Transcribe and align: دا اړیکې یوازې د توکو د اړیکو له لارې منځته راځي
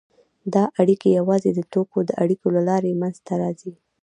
دا 0.53 0.63
اړیکې 0.81 1.07
یوازې 1.17 1.49
د 1.53 1.59
توکو 1.73 1.99
د 2.05 2.11
اړیکو 2.23 2.47
له 2.55 2.61
لارې 2.69 2.97
منځته 3.01 3.33
راځي 3.41 3.73